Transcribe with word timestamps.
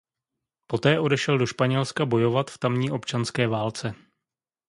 Poté 0.67 0.99
odešel 0.99 1.37
do 1.37 1.45
Španělska 1.45 2.05
bojovat 2.05 2.49
v 2.51 2.57
tamní 2.57 2.91
občanské 2.91 3.47
válce. 3.47 3.95